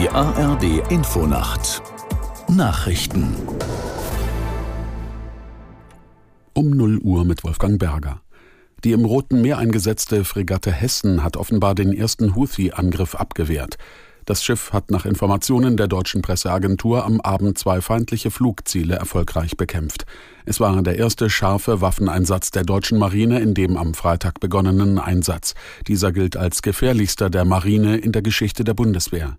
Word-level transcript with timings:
Die 0.00 0.08
ARD 0.08 0.90
Infonacht 0.90 1.82
Nachrichten 2.48 3.36
um 6.54 6.70
0 6.70 7.00
Uhr 7.00 7.26
mit 7.26 7.44
Wolfgang 7.44 7.78
Berger. 7.78 8.22
Die 8.82 8.92
im 8.92 9.04
Roten 9.04 9.42
Meer 9.42 9.58
eingesetzte 9.58 10.24
Fregatte 10.24 10.72
Hessen 10.72 11.22
hat 11.22 11.36
offenbar 11.36 11.74
den 11.74 11.92
ersten 11.92 12.34
Houthi-Angriff 12.34 13.14
abgewehrt. 13.14 13.76
Das 14.24 14.42
Schiff 14.42 14.72
hat 14.72 14.90
nach 14.90 15.04
Informationen 15.04 15.76
der 15.76 15.86
deutschen 15.86 16.22
Presseagentur 16.22 17.04
am 17.04 17.20
Abend 17.20 17.58
zwei 17.58 17.82
feindliche 17.82 18.30
Flugziele 18.30 18.94
erfolgreich 18.94 19.58
bekämpft. 19.58 20.06
Es 20.50 20.58
war 20.58 20.82
der 20.82 20.98
erste 20.98 21.30
scharfe 21.30 21.80
Waffeneinsatz 21.80 22.50
der 22.50 22.64
deutschen 22.64 22.98
Marine 22.98 23.38
in 23.38 23.54
dem 23.54 23.76
am 23.76 23.94
Freitag 23.94 24.40
begonnenen 24.40 24.98
Einsatz. 24.98 25.54
Dieser 25.86 26.10
gilt 26.10 26.36
als 26.36 26.62
gefährlichster 26.62 27.30
der 27.30 27.44
Marine 27.44 27.98
in 27.98 28.10
der 28.10 28.22
Geschichte 28.22 28.64
der 28.64 28.74
Bundeswehr. 28.74 29.38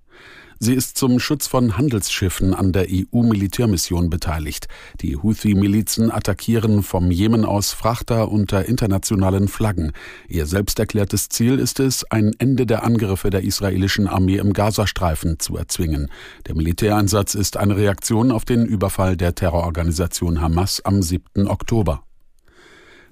Sie 0.64 0.76
ist 0.76 0.96
zum 0.96 1.18
Schutz 1.18 1.48
von 1.48 1.76
Handelsschiffen 1.76 2.54
an 2.54 2.72
der 2.72 2.86
EU-Militärmission 2.88 4.12
beteiligt. 4.12 4.68
Die 5.02 5.18
Houthi-Milizen 5.18 6.12
attackieren 6.12 6.84
vom 6.84 7.10
Jemen 7.10 7.46
aus 7.46 7.72
Frachter 7.72 8.32
unter 8.32 8.68
internationalen 8.68 9.48
Flaggen. 9.48 9.92
Ihr 10.28 10.46
selbsterklärtes 10.46 11.30
Ziel 11.30 11.58
ist 11.58 11.80
es, 11.80 12.04
ein 12.12 12.34
Ende 12.38 12.68
der 12.68 12.84
Angriffe 12.84 13.32
der 13.32 13.42
israelischen 13.42 14.08
Armee 14.08 14.38
im 14.38 14.54
Gazastreifen 14.54 15.40
zu 15.40 15.58
erzwingen. 15.58 16.12
Der 16.46 16.54
Militäreinsatz 16.54 17.34
ist 17.34 17.58
eine 17.58 17.76
Reaktion 17.76 18.32
auf 18.32 18.46
den 18.46 18.64
Überfall 18.64 19.18
der 19.18 19.34
Terrororganisation 19.34 20.42
Hamas 20.42 20.86
am 20.86 21.01
7. 21.02 21.48
Oktober. 21.48 22.04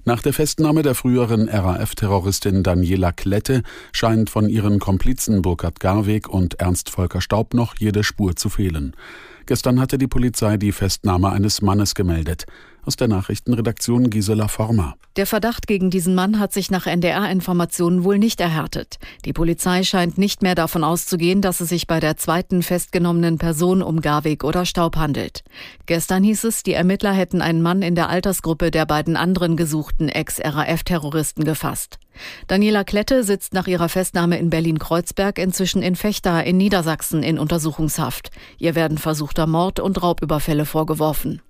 Nach 0.04 0.22
der 0.22 0.32
Festnahme 0.32 0.82
der 0.82 0.94
früheren 0.94 1.48
RAF-Terroristin 1.48 2.62
Daniela 2.62 3.12
Klette 3.12 3.62
scheint 3.92 4.30
von 4.30 4.48
ihren 4.48 4.78
Komplizen 4.78 5.42
Burkhard 5.42 5.78
Garweg 5.78 6.28
und 6.28 6.54
Ernst 6.54 6.88
Volker 6.88 7.20
Staub 7.20 7.52
noch 7.52 7.74
jede 7.78 8.02
Spur 8.02 8.34
zu 8.34 8.48
fehlen. 8.48 8.96
Gestern 9.44 9.78
hatte 9.78 9.98
die 9.98 10.06
Polizei 10.06 10.56
die 10.56 10.72
Festnahme 10.72 11.30
eines 11.30 11.60
Mannes 11.60 11.94
gemeldet. 11.94 12.46
Aus 12.84 12.96
der 12.96 13.08
Nachrichtenredaktion 13.08 14.10
Gisela 14.10 14.48
Former. 14.48 14.94
Der 15.16 15.26
Verdacht 15.26 15.66
gegen 15.66 15.90
diesen 15.90 16.14
Mann 16.14 16.38
hat 16.38 16.52
sich 16.52 16.70
nach 16.70 16.86
NDR-Informationen 16.86 18.04
wohl 18.04 18.18
nicht 18.18 18.40
erhärtet. 18.40 18.98
Die 19.24 19.32
Polizei 19.32 19.82
scheint 19.82 20.18
nicht 20.18 20.42
mehr 20.42 20.54
davon 20.54 20.84
auszugehen, 20.84 21.42
dass 21.42 21.60
es 21.60 21.68
sich 21.68 21.86
bei 21.86 22.00
der 22.00 22.16
zweiten 22.16 22.62
festgenommenen 22.62 23.36
Person 23.36 23.82
um 23.82 24.00
Garweg 24.00 24.44
oder 24.44 24.64
Staub 24.64 24.96
handelt. 24.96 25.42
Gestern 25.86 26.22
hieß 26.22 26.44
es, 26.44 26.62
die 26.62 26.72
Ermittler 26.72 27.12
hätten 27.12 27.42
einen 27.42 27.60
Mann 27.60 27.82
in 27.82 27.94
der 27.94 28.08
Altersgruppe 28.08 28.70
der 28.70 28.86
beiden 28.86 29.16
anderen 29.16 29.56
gesuchten 29.56 30.08
Ex-RAF-Terroristen 30.08 31.44
gefasst. 31.44 31.98
Daniela 32.46 32.84
Klette 32.84 33.24
sitzt 33.24 33.52
nach 33.52 33.66
ihrer 33.66 33.88
Festnahme 33.88 34.38
in 34.38 34.50
Berlin-Kreuzberg 34.50 35.38
inzwischen 35.38 35.82
in 35.82 35.96
Fechter 35.96 36.44
in 36.44 36.56
Niedersachsen 36.56 37.22
in 37.22 37.38
Untersuchungshaft. 37.38 38.30
Ihr 38.58 38.74
werden 38.74 38.98
versuchter 38.98 39.46
Mord 39.46 39.80
und 39.80 40.00
Raubüberfälle 40.02 40.66
vorgeworfen. 40.66 41.42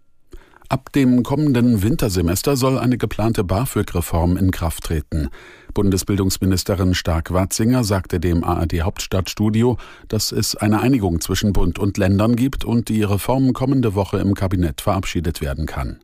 Ab 0.71 0.93
dem 0.93 1.25
kommenden 1.25 1.83
Wintersemester 1.83 2.55
soll 2.55 2.79
eine 2.79 2.97
geplante 2.97 3.43
BAföG-Reform 3.43 4.37
in 4.37 4.53
Kraft 4.53 4.85
treten. 4.85 5.29
Bundesbildungsministerin 5.75 6.95
Stark-Watzinger 6.95 7.83
sagte 7.83 8.21
dem 8.21 8.45
ARD 8.45 8.83
Hauptstadtstudio, 8.83 9.79
dass 10.07 10.31
es 10.31 10.55
eine 10.55 10.81
Einigung 10.81 11.21
zwischen 11.21 11.53
Bund 11.53 11.81
und 11.81 11.99
Ländern 11.99 12.37
gibt 12.37 12.65
und 12.65 12.89
die 12.89 13.03
Reform 13.03 13.53
kommende 13.53 13.97
Woche 13.97 14.19
im 14.19 14.35
Kabinett 14.35 14.81
verabschiedet 14.81 15.41
werden 15.41 15.67
kann. 15.67 15.99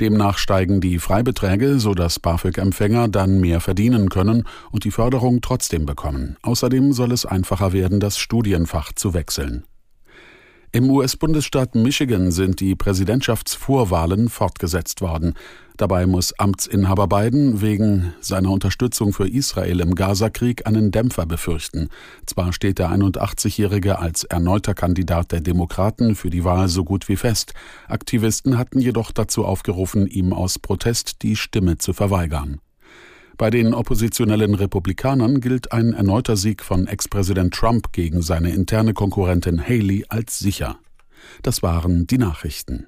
Demnach 0.00 0.36
steigen 0.36 0.80
die 0.80 0.98
Freibeträge, 0.98 1.78
so 1.78 1.94
dass 1.94 2.18
BAföG-Empfänger 2.18 3.06
dann 3.06 3.40
mehr 3.40 3.60
verdienen 3.60 4.08
können 4.08 4.48
und 4.72 4.82
die 4.82 4.90
Förderung 4.90 5.42
trotzdem 5.42 5.86
bekommen. 5.86 6.36
Außerdem 6.42 6.92
soll 6.92 7.12
es 7.12 7.24
einfacher 7.24 7.72
werden, 7.72 8.00
das 8.00 8.18
Studienfach 8.18 8.92
zu 8.94 9.14
wechseln. 9.14 9.62
Im 10.74 10.88
US-Bundesstaat 10.90 11.74
Michigan 11.74 12.30
sind 12.30 12.60
die 12.60 12.74
Präsidentschaftsvorwahlen 12.74 14.30
fortgesetzt 14.30 15.02
worden. 15.02 15.34
Dabei 15.76 16.06
muss 16.06 16.32
Amtsinhaber 16.38 17.08
Biden 17.08 17.60
wegen 17.60 18.14
seiner 18.22 18.50
Unterstützung 18.50 19.12
für 19.12 19.28
Israel 19.28 19.80
im 19.80 19.94
Gazakrieg 19.94 20.66
einen 20.66 20.90
Dämpfer 20.90 21.26
befürchten. 21.26 21.90
Zwar 22.24 22.54
steht 22.54 22.78
der 22.78 22.90
81-Jährige 22.90 23.98
als 23.98 24.24
erneuter 24.24 24.72
Kandidat 24.72 25.32
der 25.32 25.42
Demokraten 25.42 26.14
für 26.14 26.30
die 26.30 26.42
Wahl 26.42 26.68
so 26.68 26.84
gut 26.84 27.06
wie 27.10 27.16
fest. 27.16 27.52
Aktivisten 27.86 28.56
hatten 28.56 28.80
jedoch 28.80 29.12
dazu 29.12 29.44
aufgerufen, 29.44 30.06
ihm 30.06 30.32
aus 30.32 30.58
Protest 30.58 31.20
die 31.20 31.36
Stimme 31.36 31.76
zu 31.76 31.92
verweigern. 31.92 32.60
Bei 33.38 33.50
den 33.50 33.74
oppositionellen 33.74 34.54
Republikanern 34.54 35.40
gilt 35.40 35.72
ein 35.72 35.92
erneuter 35.94 36.36
Sieg 36.36 36.62
von 36.62 36.86
Ex-Präsident 36.86 37.54
Trump 37.54 37.92
gegen 37.92 38.22
seine 38.22 38.52
interne 38.52 38.94
Konkurrentin 38.94 39.60
Haley 39.60 40.04
als 40.08 40.38
sicher. 40.38 40.78
Das 41.42 41.62
waren 41.62 42.06
die 42.06 42.18
Nachrichten. 42.18 42.86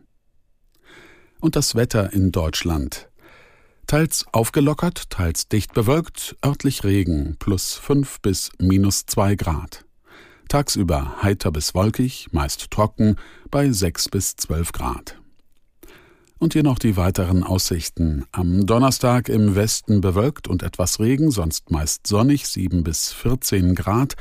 Und 1.40 1.56
das 1.56 1.74
Wetter 1.74 2.12
in 2.12 2.32
Deutschland. 2.32 3.08
Teils 3.86 4.24
aufgelockert, 4.32 5.10
teils 5.10 5.48
dicht 5.48 5.74
bewölkt, 5.74 6.36
örtlich 6.44 6.84
Regen, 6.84 7.36
plus 7.38 7.74
5 7.74 8.20
bis 8.20 8.50
minus 8.58 9.04
2 9.06 9.34
Grad. 9.36 9.84
Tagsüber 10.48 11.22
heiter 11.22 11.50
bis 11.52 11.74
wolkig, 11.74 12.28
meist 12.32 12.70
trocken, 12.70 13.16
bei 13.50 13.70
6 13.70 14.08
bis 14.08 14.36
12 14.36 14.72
Grad. 14.72 15.18
Und 16.44 16.52
hier 16.52 16.62
noch 16.62 16.78
die 16.78 16.98
weiteren 16.98 17.42
Aussichten. 17.42 18.26
Am 18.30 18.66
Donnerstag 18.66 19.30
im 19.30 19.54
Westen 19.54 20.02
bewölkt 20.02 20.46
und 20.46 20.62
etwas 20.62 21.00
Regen, 21.00 21.30
sonst 21.30 21.70
meist 21.70 22.06
sonnig, 22.06 22.46
7 22.46 22.84
bis 22.84 23.14
14 23.14 23.74
Grad. 23.74 24.12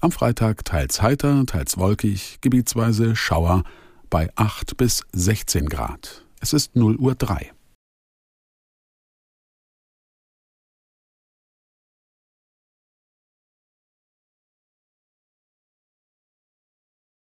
Am 0.00 0.10
Freitag 0.10 0.64
teils 0.64 1.02
heiter, 1.02 1.44
teils 1.44 1.76
wolkig, 1.76 2.38
gebietsweise 2.40 3.14
Schauer 3.14 3.64
bei 4.08 4.30
8 4.34 4.78
bis 4.78 5.02
16 5.12 5.68
Grad. 5.68 6.24
Es 6.40 6.54
ist 6.54 6.74
0 6.74 6.96
Uhr 6.96 7.14
3. 7.14 7.52